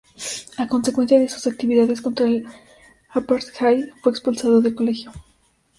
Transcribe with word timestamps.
A 0.57 0.67
consecuencia 0.67 1.19
de 1.19 1.29
sus 1.29 1.45
actividades 1.45 2.01
contra 2.01 2.25
el 2.25 2.47
apartheid, 3.11 3.89
fue 4.01 4.11
expulsado 4.11 4.59
del 4.59 4.73
colegio. 4.73 5.11